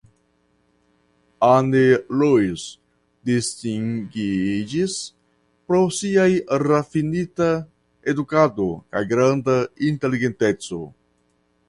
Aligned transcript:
Anne 1.47 1.81
Louise 2.21 2.79
distingiĝis 3.29 4.97
pro 5.67 5.85
siaj 6.01 6.27
rafinita 6.67 7.51
edukado 8.15 8.71
kaj 8.97 9.03
granda 9.13 9.63
inteligenteco. 9.91 10.85